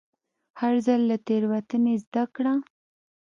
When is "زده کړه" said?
2.03-2.53